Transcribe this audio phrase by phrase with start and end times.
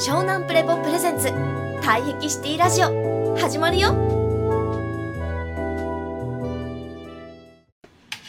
[0.00, 1.28] 湘南プレポプレゼンツ。
[1.28, 3.36] 退癖シティラジオ。
[3.36, 3.92] 始まるよ。
[3.92, 4.00] も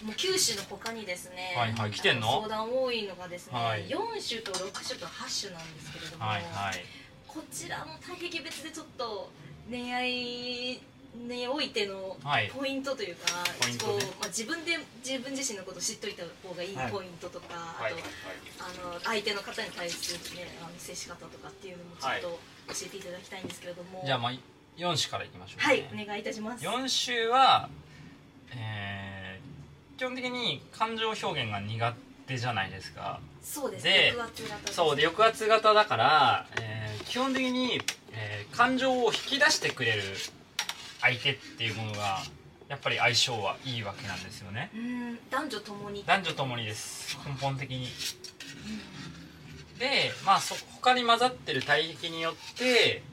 [0.09, 2.27] う九州の他にですね、はいはい来てんの？
[2.27, 3.85] 相談多いのがですね、はい。
[3.87, 3.95] 4
[4.27, 6.83] 種と6種と8種なんですけれども、はいはい。
[7.25, 9.31] こちらも体癖別でちょっと
[9.69, 10.73] 恋愛
[11.15, 12.51] においてのはい。
[12.53, 13.93] ポイントというか、ポイントね。
[13.93, 17.93] こうまあ、自分で自分自身のことを知っといた方がいいはいポイントとか、はい。
[17.93, 18.03] あと
[18.87, 24.31] あの相手の方に対する、ね、あの接し方とかっていうのもちょっと教えていただきたいんですけれども、じゃあまあ
[24.77, 26.65] 4種からいきましょう、ね、はいお願いいたします。
[26.65, 27.69] 4種は、
[28.55, 29.51] えー
[29.97, 31.93] 基本的に感情表現が苦
[32.25, 33.19] 手じゃないですか。
[33.43, 33.83] そうです。
[33.83, 37.79] で抑圧型そうで抑圧型だから、えー基本的に、
[38.13, 40.01] えー感情を引き出してくれる
[41.01, 42.19] 相手っていうものが
[42.69, 44.71] やっぱり相性はいいわけなんですよね。
[44.73, 46.03] うん男女ともに。
[46.05, 47.17] 男女ともにです。
[47.25, 47.87] 根本的に。
[49.77, 53.03] でまあそ他に混ざってる体液によって、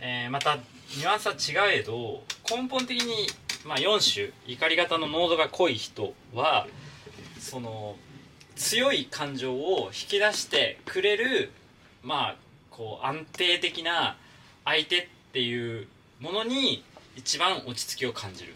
[0.00, 0.58] えーまた
[0.96, 3.26] ニュアンスは違えど根本的に、
[3.64, 6.68] まあ、4種怒り型の濃度が濃い人は
[7.40, 7.96] その
[8.54, 11.50] 強い感情を引き出してくれる
[12.02, 12.36] まあ
[12.70, 14.16] こう安定的な
[14.64, 15.88] 相手っていう
[16.20, 16.84] ものに
[17.16, 18.54] 一番落ち着きを感じる。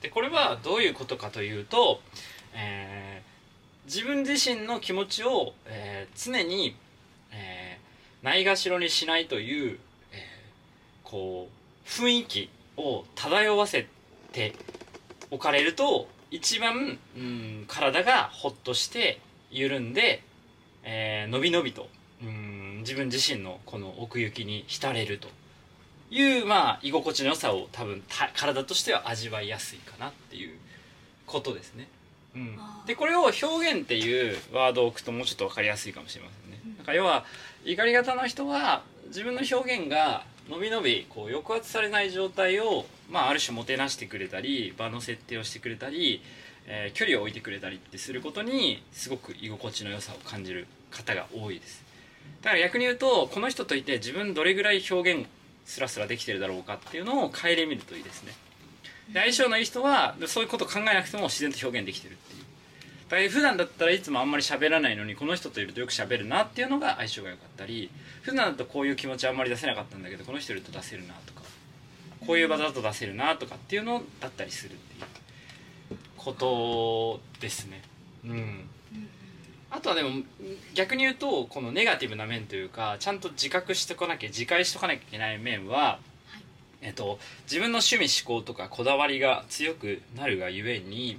[0.00, 2.00] でこれはどういうことかというと、
[2.54, 3.34] えー
[3.86, 6.74] 自分自身の気持ちを、えー常に、
[7.32, 9.78] えーないがしろにしないという、
[10.12, 13.86] えーこう雰囲気を漂わせ
[14.32, 14.54] て
[15.30, 20.22] おかれると一番、うん、体がほっとして緩んで、
[20.82, 21.88] えーのびのびと、
[22.22, 25.28] うん、自分自身のこの奥行きに浸れると。
[26.10, 30.56] いう、まあ、居心地の良さを多分た体としては味わいやすいかなっていう
[31.26, 31.88] ことですね。
[32.34, 36.60] うんでこれを表現っていうワードを置くともうちょっと分かりやすいかもしれませんね。
[36.76, 37.24] なんか要は
[37.64, 46.22] 怒り型の人は自分の表現がのびのびこう抑圧されない状態を、まあ、ある種もてなしてくれたり場の設定をしてくれたり、
[46.66, 51.82] えー距離を置いてくれたりってすることにすごく居心地の良さを感じる方が多いです
[52.42, 55.26] だから逆に言うとこの人といて自分どれぐらい表現
[55.64, 58.32] スラスラできてるだろうかっていうのを顧みるといいですね。
[59.12, 62.44] で相性のいい人はそういうこと考えなくても自然と表現できてるっていう。
[63.08, 67.90] だから普段だったらいつもあんまり喋らないのにこの人といるとよく喋るなっていうのが相性が良かったり
[68.22, 71.42] 普段だとこういう気持ちあんまり出せなかったんだけどこの人いると出せるなとか
[72.26, 75.02] こういう場だと出せるなとかっていうのだったりするってい
[75.94, 77.82] うことですね。
[78.24, 78.68] うん。
[79.74, 80.10] あとはでも
[80.74, 85.98] 逆に言うとこのネガティブな面というかちゃんと自覚してこなきゃ自戒しとかなきゃいけない面は、
[86.80, 91.18] えっと、自分の趣味思考とかこだわりが強くなるがゆえに、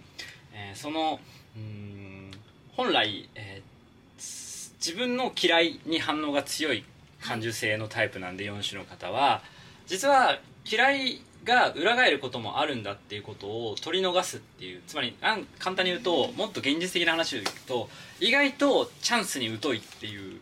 [0.54, 1.20] えーその
[1.56, 2.32] うーん
[2.78, 3.76] 本来、えー
[4.18, 6.84] つ自分の嫌いに反応が強い
[7.20, 9.42] 感受性のタイプなんで4種の方は
[9.88, 10.40] 実は
[10.70, 17.88] 嫌いが裏返ることもあるんだっていうことを取り逃すっていうつまりあん簡単に言うともっと現実的な話を言うと
[18.20, 20.40] 意外とチャンスに疎いっていう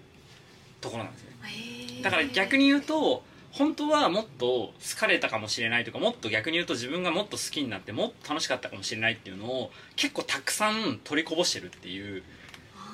[0.81, 2.01] ところなんですね。
[2.01, 12.23] だから逆にに言うと本当はもっと好かれたかもしれないとかもっと逆に言うと自分がもっと好きになってもっと楽しかったかもしれないっていうのを結構たくさん取りこぼしてるっていう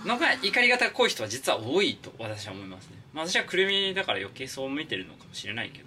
[0.05, 5.85] のが怒り方が濃い人は実は多いと私は思いますね、まあ、私はくるみだから余計そう見てるのかもしれないけど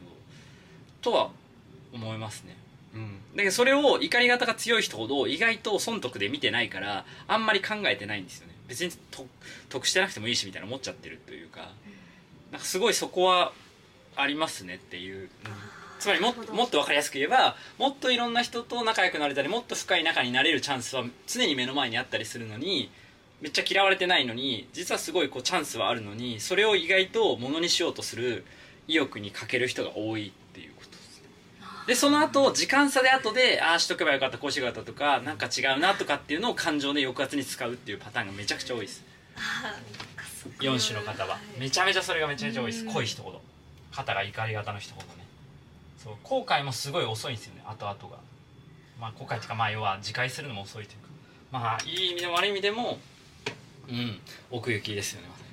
[1.03, 1.31] とは
[1.93, 2.57] 思いますね。
[2.95, 8.55] うん、だけどそれを怒り方が強い人ほど意外と損得で見てないからあんまり考えてないんですよね。
[8.69, 9.27] 別にと
[9.71, 11.71] 得してなくてもいいしみたいな思っちゃってるというか。
[12.51, 13.53] なんかすごいそこは
[14.15, 15.29] ありますねっていう、うん
[16.03, 22.91] つまりももっと分かりやすく言えばもっといろんな人と仲良くなれたりもっと深い仲になれるチャンスは常に目の前にあったりするのに
[23.41, 28.45] めっちゃ嫌われてないのに実はすごいこうチャンスはあるのにそれを意外とものにしようとする
[28.89, 31.29] 意欲に欠ける人が多いっていうことですね
[31.87, 39.04] でその後時間差で後でああしとけばよかったこうしてよかったとかなんか違うなとかっていうのを感情で抑圧に使うっていうパターンがめちゃくちゃ多いです。
[40.60, 41.38] 4種の方は。
[41.59, 42.84] めちゃめちゃそれがめちゃめちゃ多いです。
[42.84, 42.93] うん。
[42.93, 43.40] 濃い人ほど。
[43.93, 45.25] 肩が怒り型の人ほどね。
[45.99, 48.20] そう後悔もすごい遅いんですよね後々が。
[49.00, 51.08] まあ後悔っていうかまあ要は自戒するのも遅いというか。
[51.52, 52.99] まあいい意味でも悪い意味でも
[53.88, 54.20] うん
[54.50, 55.28] 奥行きですよね。
[55.28, 55.49] まさに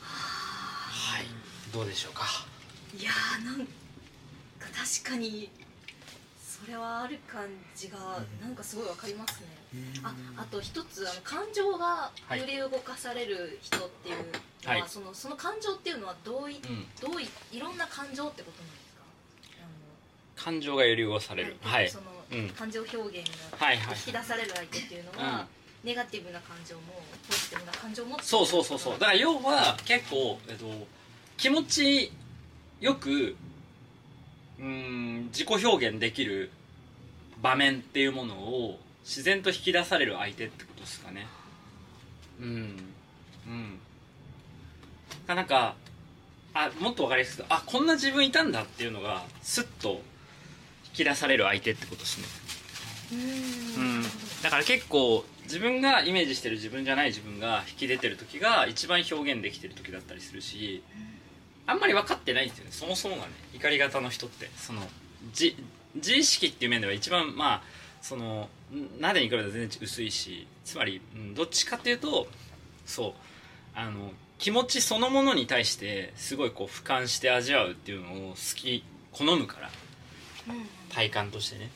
[0.00, 1.26] はい。
[1.72, 2.24] どうでしょうか。
[2.96, 3.72] いやーなんか
[5.02, 5.50] 確かに
[6.42, 7.42] それはある感
[7.76, 7.98] じが
[8.40, 9.46] なんかすごいわかりますね。
[10.02, 14.22] ああと一つあの感情がはいより動かされる人っていうの
[14.70, 14.84] は、はい。
[14.88, 16.86] そのその感情っていうのはどうい、うん。
[17.00, 18.94] どういいろんな感情ってことなんです
[20.36, 20.44] か？
[20.44, 21.56] 感情が揺り動かされる。
[21.60, 21.88] はい。
[21.88, 22.48] その、うん。
[22.50, 25.88] 感情表現がはいはい引き出される相手っていうのは、うん。
[25.88, 26.82] ネガティブな感情も
[27.28, 28.92] ポジティブな感情もそうそうそうそう。
[28.94, 30.66] だから要は結構、えっと、
[31.36, 32.12] 気持ち
[32.80, 33.36] よく
[34.60, 36.50] うん自己表現できる
[37.40, 41.26] 場面っていうものを自然と引き出される相手ってことですかね。
[42.40, 42.46] うん
[43.46, 43.78] うん。
[45.26, 45.74] なんか
[46.52, 50.02] あもっと分かりやすくあこんな自分いたんだっていうのがスッと
[50.86, 52.26] 引き出される相手ってことですね。
[53.12, 54.02] うん。
[54.42, 60.82] だから結構自分がイメージしてる自分じゃない自分が引き出てる時が一番表現できてる時だったりするし
[61.70, 62.70] あんまり分かってないんですよね。
[62.72, 64.50] そもそもがね怒り型の人って。
[64.56, 64.82] その
[65.28, 65.54] 自
[65.94, 67.62] 自意識っていう面では一番まあ
[68.02, 68.48] その
[68.98, 72.26] なでに比べたら全然薄いしつまり、うん、どっちかっていうと
[72.86, 73.12] そう
[73.74, 78.82] あの気持ちそのものに対してすごいこう俯瞰して味わうっていうのを好き
[79.12, 79.70] 好むから。
[80.90, 81.70] 体感としてね。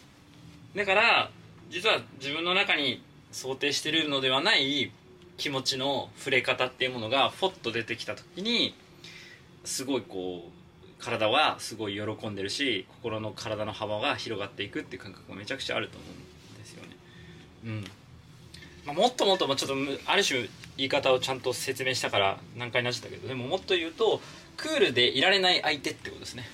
[0.74, 1.30] だから
[1.70, 4.90] 実は自分の中に想定してるのではない
[5.36, 8.74] 気持ちの触れ方っていうものがフォッと出てきた時に
[9.64, 16.90] すごいこう体はすごい喜んでるし心の体の幅が広がっていくっていう感覚がめちゃくちゃあると思うんですよね。
[17.64, 17.84] うん
[18.86, 24.20] まあ、もっともっとちょっとある種言い方をちゃんと説明したから何回なっちゃったけどでももっと言うと
[24.56, 26.44] クールでいられない相手ってことですね。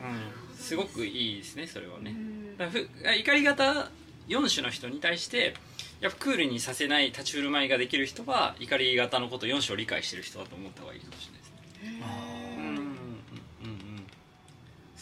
[0.00, 2.14] うん、すごくいいですねそれはね。
[2.56, 2.88] だふ
[3.18, 3.90] 怒り型
[4.28, 5.54] 4種の人に対して
[6.00, 11.43] やっぱクールにさせない立ち振る舞いができる人は怒り型のこと4種を理解してる人だと思った方がいいかもしれない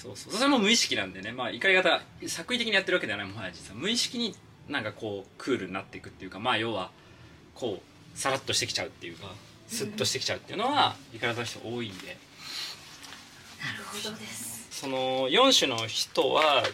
[0.02, 4.34] そうそうそれも無意識なんでね、まあ、怒り方作為的にやってるわけではないもはや実は無意識に
[4.68, 6.90] なんかこうクールになっていくっていうかまあ要は
[7.54, 9.28] こうさらっとしてきちゃうっていうか
[9.68, 12.16] スッとしてきちゃうっていうのは怒り方の人多いんで。
[13.62, 16.64] なるほどですその4種の人は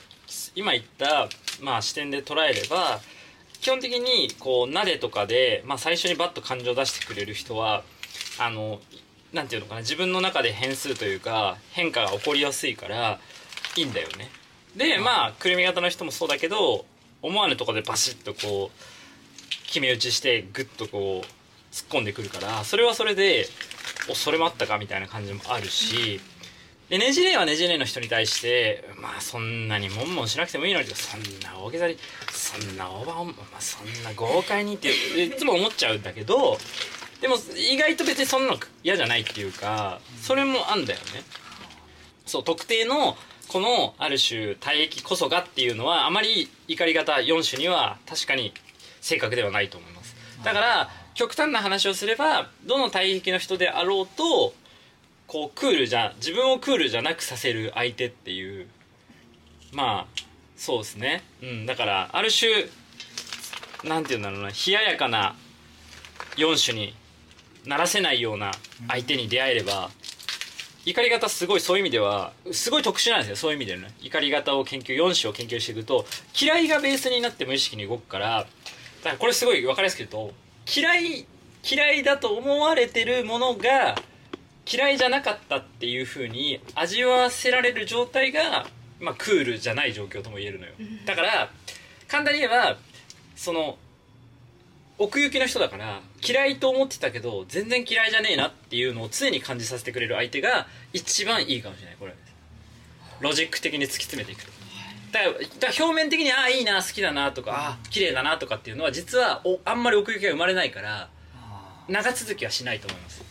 [0.54, 1.28] 今言った、
[1.60, 3.00] まあ、視点で捉えれば
[3.60, 7.82] 基本的にこうなでとかで、まあ、最初にバッと感情を出してくれる人は
[8.38, 8.80] あの
[9.32, 13.20] なんていうのかな自分の中で変数というか変化が起こりやすいから
[13.76, 14.30] いいんだよね。
[14.76, 16.84] でまあくるみ型の人もそうだけど
[17.22, 23.46] 思わぬとこでバシッとこう決め打ちしてグッとこう突っ込んでくるからそれはそれで
[24.10, 26.20] おそれもあったかみたいな感じもあるし。
[26.88, 31.98] でねじれはねじれの人に対してまあそんなにもんもんしなくてもいいのにそんな大げさに
[32.32, 34.88] そんなオーバー、まあ、そんな豪快にって
[35.22, 36.56] いつも思っちゃうんだけど
[37.20, 41.22] でも意外と別にそんなの嫌じゃないっていうかそれもあんだよね。
[42.26, 43.16] そう特定の
[43.48, 48.52] このある種体液こそがっていうのはあまり怒り方4種には確かに
[49.00, 54.52] 正確ではないと思いますだから極端な話をすればどの体液の人であろうと
[55.26, 58.66] こうクールじゃ自分をクールじゃなくさせる相手っていう
[59.72, 60.06] まあ
[60.56, 62.50] そうですねうんだからある種
[63.88, 65.34] なんていうんだろうな冷ややかな
[66.36, 66.94] 4種に
[67.68, 68.50] ならせないような
[68.88, 69.90] 相手に出会えれば
[70.86, 73.92] 怒り方すごいそういう意味ではすごい特殊なんですよそういう意味でね。
[74.00, 76.06] 怒り方を研究4種を研究していくと
[76.40, 78.48] 嫌いがベースになって無意識に動くからだか
[79.10, 80.32] らこれすごい分かりやすく言うと
[80.74, 81.26] 嫌い
[81.62, 83.96] 嫌いだと思われてるものが
[84.66, 88.66] 嫌いじゃなかったっていうふうに味わわせられる状態が、
[88.98, 90.72] まあ、クールじゃない状況とも言えるのよ。
[91.04, 91.50] だから
[92.06, 92.78] 簡単に言えば
[93.36, 93.76] その
[94.98, 102.14] 奥行きの人だから嫌いと思ってたけど全然嫌いじゃねえなっていうのを常に感じさせてくれる相手が一番いいかもしれないこれ
[103.20, 104.58] ロジック的に突き詰めていくと。
[105.12, 111.08] だから表面的にああいいな好きだなとかああ綺麗だなとかっていうのは実はおあんまり奥行きが生まれないから
[111.88, 113.22] 長続きはしないと思います。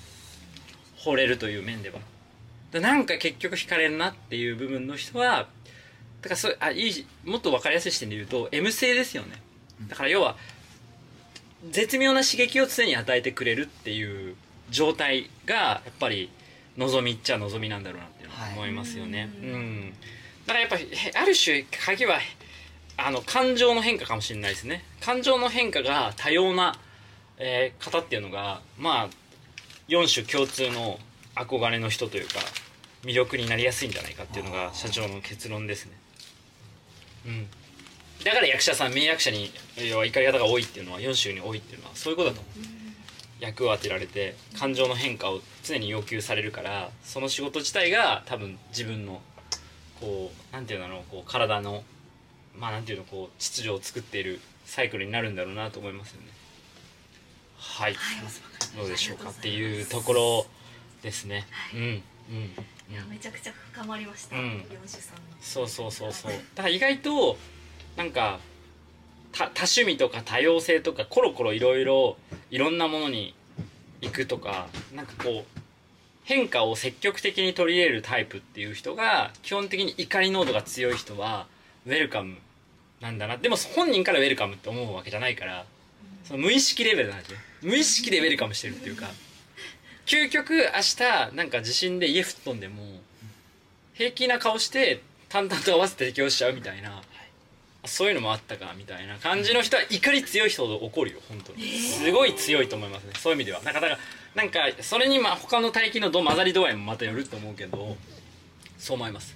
[0.98, 2.00] 惚れるという面では。
[2.72, 5.48] だなんか結局惹かれるなっていう部分の人は
[6.22, 9.42] だからそあいいもっと分かりやすい視点で言うと M 性ですよね。
[9.88, 10.36] だから要は
[11.70, 14.36] 絶妙な刺激を常に与えてくれるっていう
[14.70, 16.30] 状態がやっぱり
[16.78, 19.94] 望みっちゃ望みなんだろうなって思いますよね、はいうん。
[20.46, 22.20] だからやっぱりある種鍵は
[22.98, 24.84] あの感情の変化かもしれないですね。
[25.02, 26.76] 感情の変化が多様な、
[27.38, 29.10] えー方っていうのがまあ
[29.88, 31.00] 4種共通の
[31.36, 32.36] 憧れの人というか
[33.04, 35.92] 魅力になりやすいんじゃないかっていうのが社長の結論ですね。
[37.28, 37.48] うん
[38.24, 39.52] だから役者さん名役者に
[39.90, 42.78] 要は怒り方が多いっていうのは4種に多いっていうのはそういうことだと思う。
[43.40, 49.22] 役を当てられて感情の変化を常に要求されるからその仕事自体が多分自分の
[50.02, 51.84] こうなんていうんだろうこう体の
[52.58, 56.28] まあなんていうのこう秩序を作っているサイクルになるんだろうなと思いますよね。
[57.58, 60.46] はい、はいどうでしょうかっていうところ
[61.02, 64.64] ですね、うんうんいやめちゃくちゃ深まりました、うん。
[64.70, 65.22] 四種さんの。
[65.42, 66.32] そうそうそうそう。
[66.32, 67.38] だから意外と
[67.98, 68.40] なんか
[69.34, 72.16] 多趣味とか多様性とかコロコロいろいろ
[72.50, 73.36] いろんなものに
[74.02, 75.60] 行くとかなんかこう
[76.24, 81.48] 変化を積極的に取り入れるタイプっていう人が基本的に怒り濃度が強い人は
[81.86, 82.36] ウェルカム
[83.02, 83.38] なんだな。
[83.38, 85.66] でも本人からウェルカムって思うわけじゃないから
[86.24, 89.08] その無意識レベルなんですね無意識でウェルカムしてるっていうか。
[90.06, 92.82] 究極明日なんか地震で家吹っ飛んでも
[93.94, 97.02] 平気な顔して淡々と合わせて適応しちゃうみたいな。
[97.88, 101.64] そういうのもあったかみたいな感じの人は怒り強い人ほど怒るよ本当に。
[101.80, 103.62] すごい強いと思いますねそういう意味では。
[103.64, 104.00] なんかだから
[104.36, 107.98] なんかそれにまあ他の帯域のど混ざり度合いもまたよると思うけど
[108.78, 109.36] そう思います。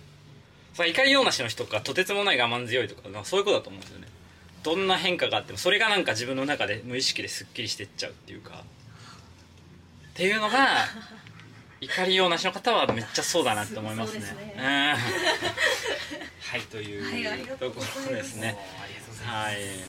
[0.73, 4.07] そ怒りようなしの人とかとてつもない我慢強いとかなんかそういうことだと思うんですよね。
[4.63, 8.63] どんな変化があってもそれがなんか自分の中で無意識ですっきりしてっちゃうっていうか。
[10.11, 10.85] っていうのが
[11.81, 14.21] 怒りようなしの方はめっちゃそうだなって思いますね。
[14.21, 14.55] すね。
[14.55, 16.20] うん
[16.51, 18.03] はいという、はいありがとうございます。
[18.03, 18.57] ところですね。
[18.83, 19.87] ありがとうございま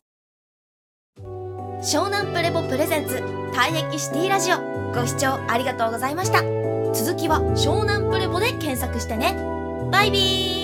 [1.83, 1.99] す。
[1.99, 2.04] はい。
[2.04, 3.16] 湘南プレボプレゼンツ
[3.52, 4.59] 退役シティラジオ。
[4.95, 6.40] ご視聴ありがとうございました。
[6.95, 9.35] 続きは湘南プレボで検索してね。
[9.90, 10.62] バイビー